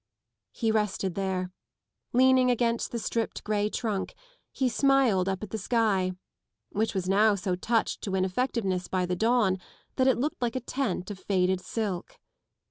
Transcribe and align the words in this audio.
He 0.51 0.71
rested 0.71 1.13
there. 1.13 1.51
Leaning 2.11 2.49
against 2.49 2.91
the 2.91 2.97
stripped 2.97 3.43
grey 3.43 3.69
trunk, 3.69 4.15
he 4.51 4.67
smiled 4.67 5.29
up 5.29 5.43
at 5.43 5.51
the 5.51 5.59
sky, 5.59 6.13
which 6.71 6.95
was 6.95 7.07
now 7.07 7.35
so 7.35 7.53
touched 7.55 8.01
to 8.01 8.15
ineffectiveness 8.15 8.87
by 8.87 9.05
the 9.05 9.15
dawn 9.15 9.59
that 9.97 10.07
it 10.07 10.17
looked 10.17 10.41
like 10.41 10.55
a 10.55 10.59
tent 10.59 11.11
of 11.11 11.19
faded 11.19 11.61
silk. 11.61 12.17